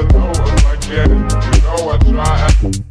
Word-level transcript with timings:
You 0.00 0.06
know 0.08 1.90
I 1.90 1.98
try. 1.98 2.89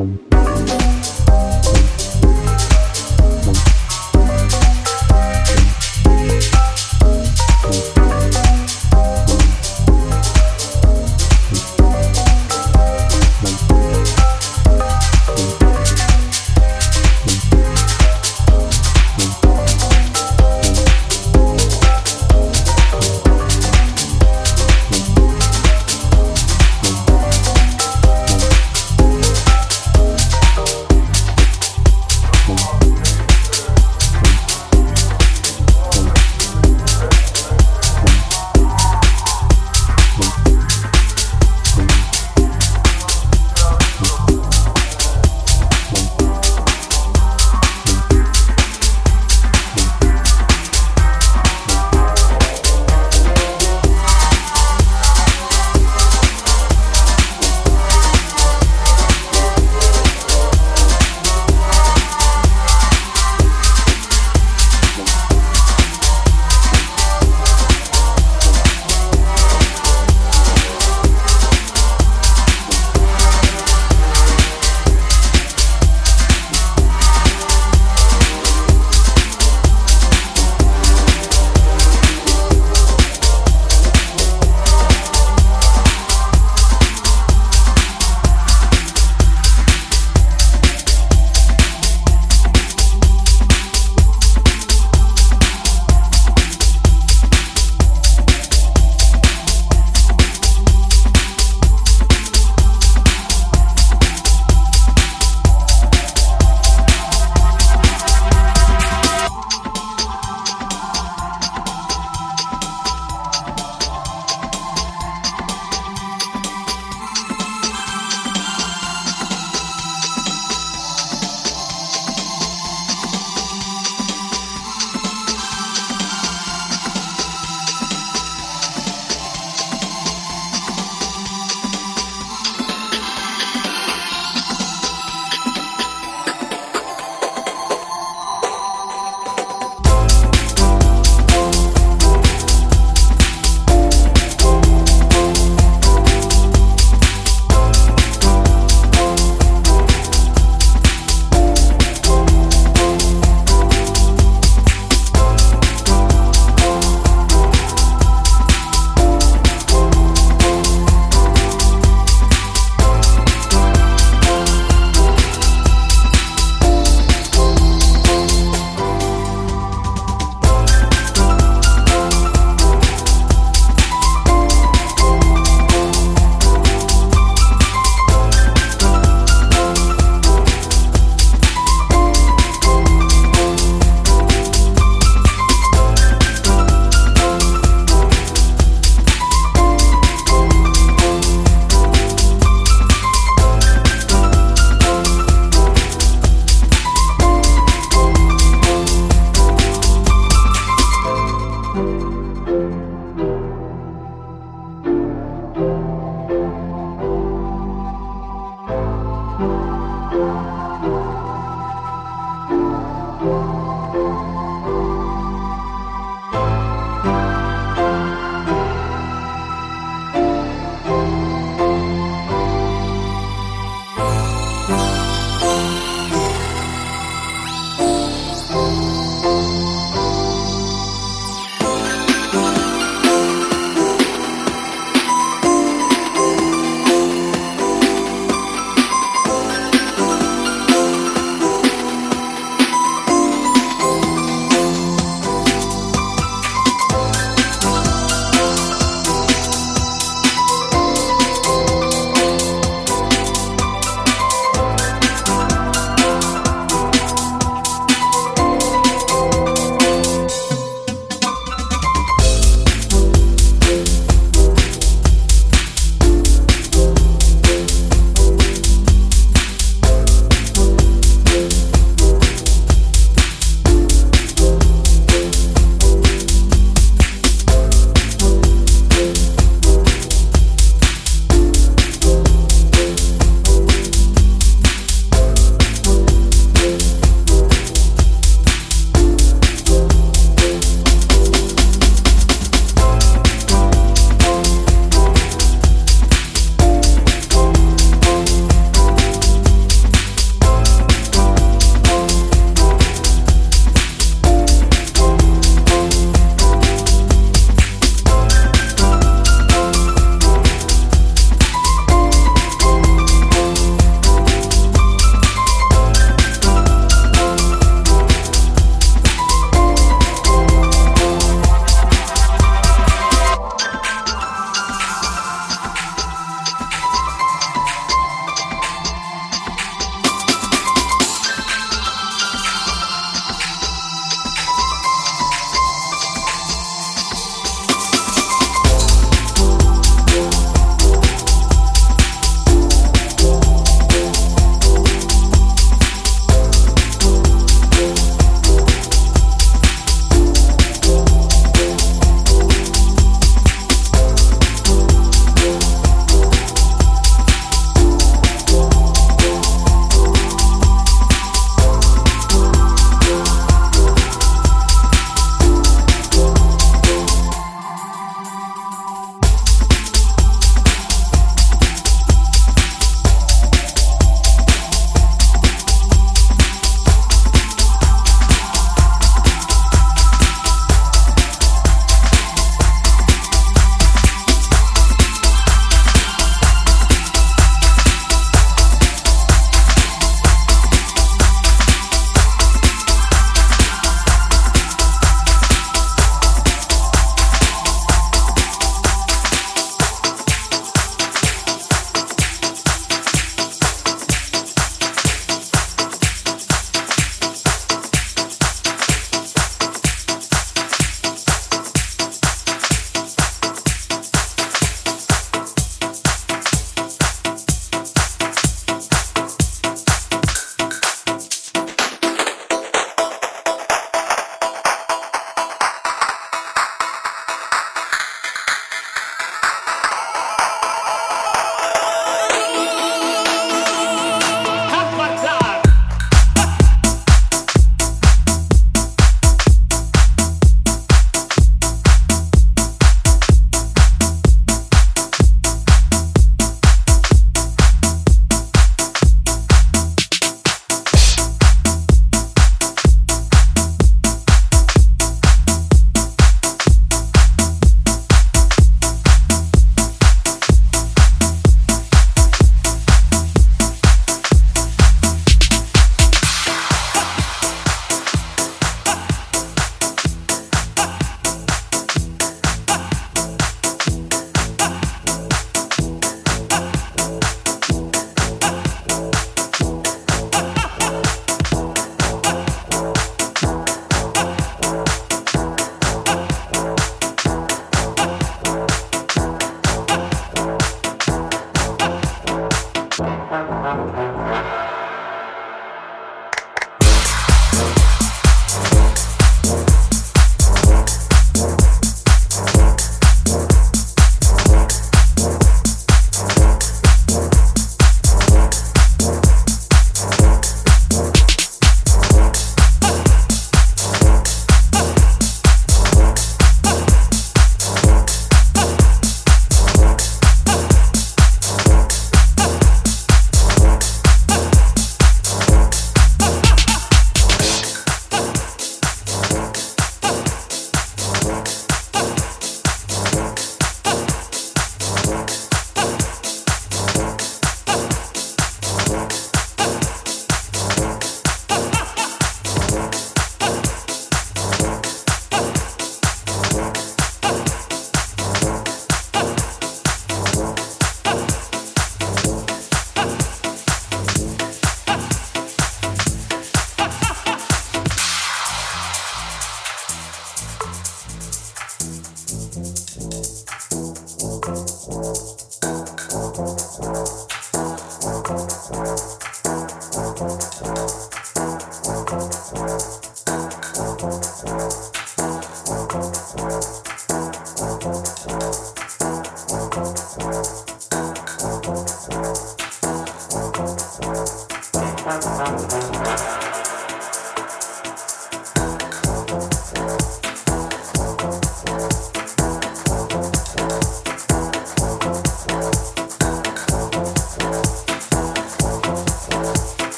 Mm-hmm. 0.00 0.29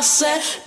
I 0.00 0.02
said. 0.02 0.60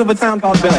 Of 0.00 0.08
a 0.08 0.14
town 0.14 0.40
called 0.40 0.60
Bel 0.62 0.71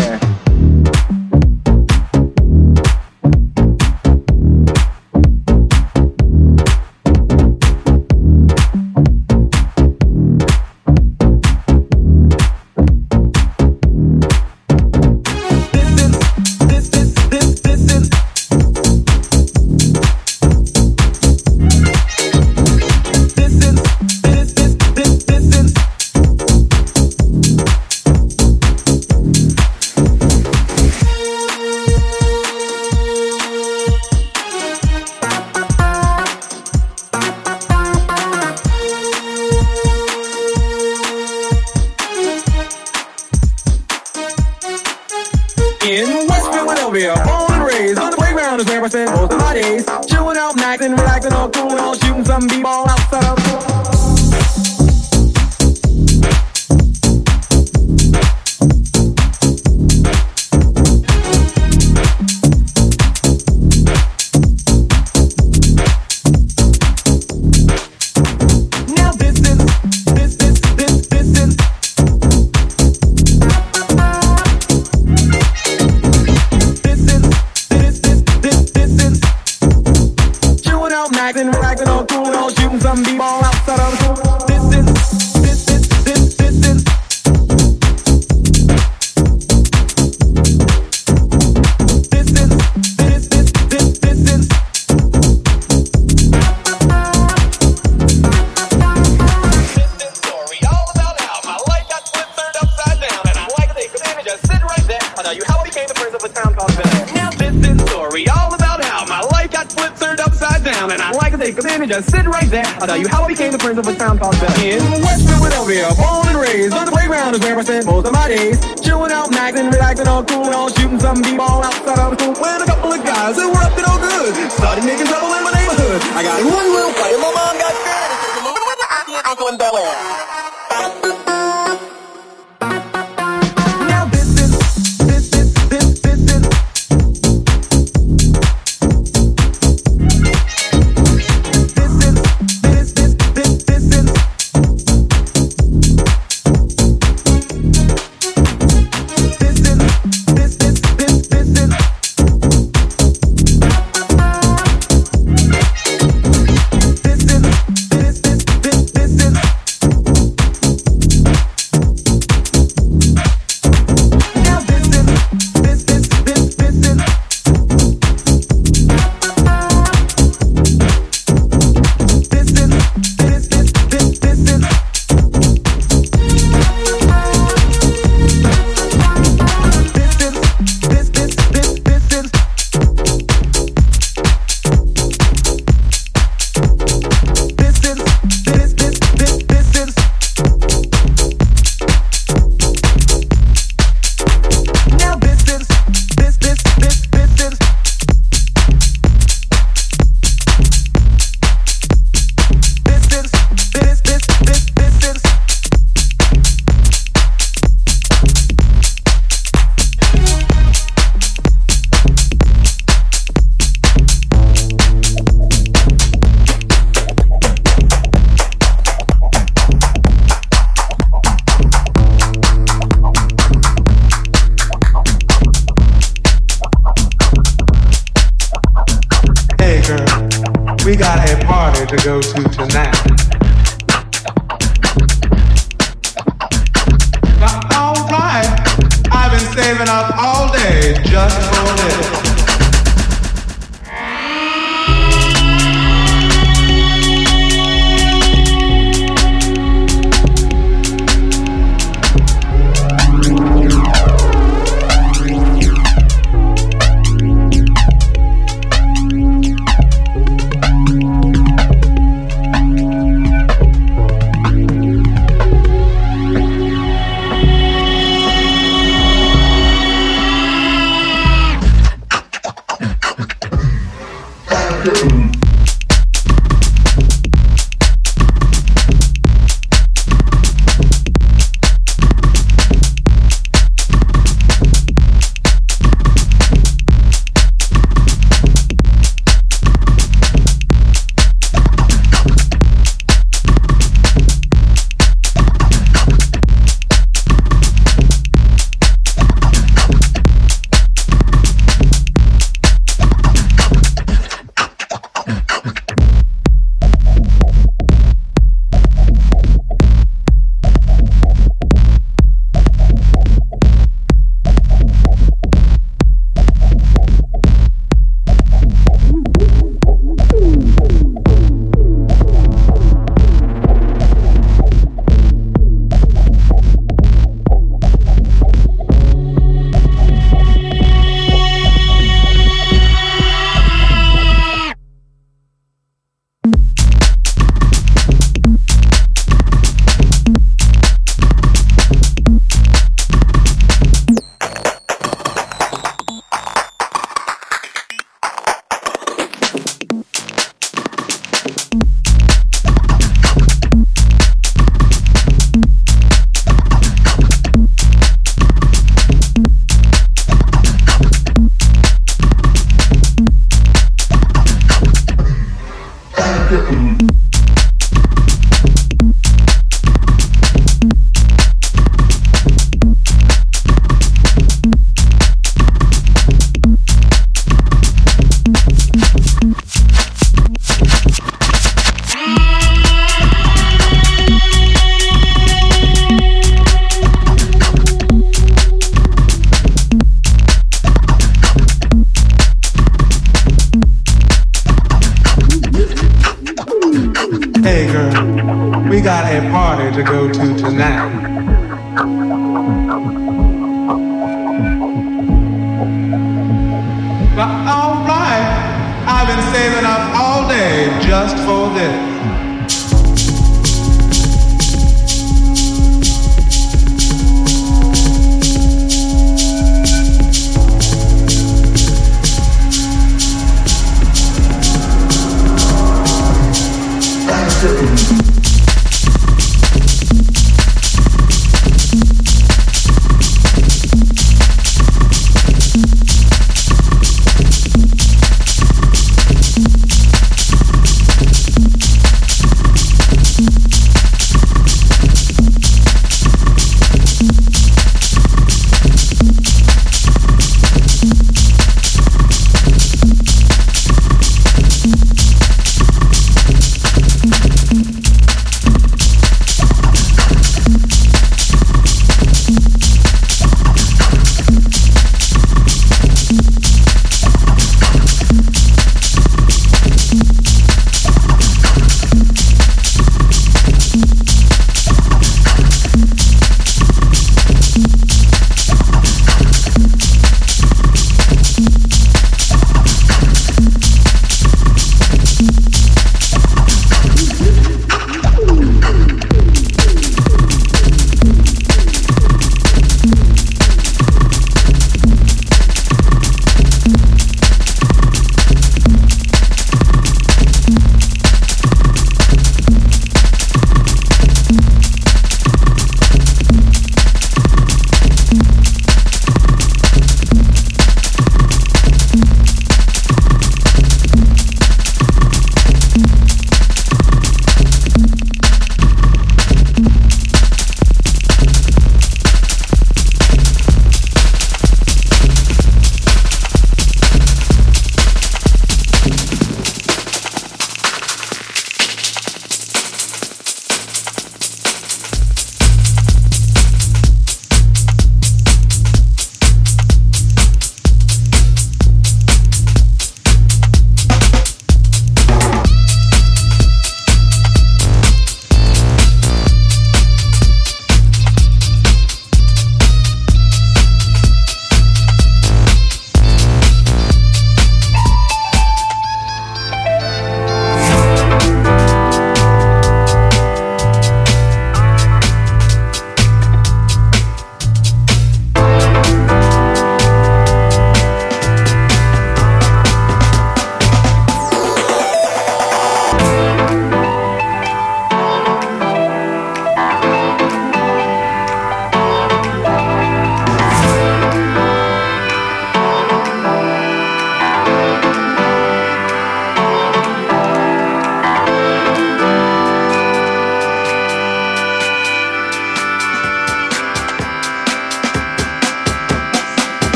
just 241.03 241.62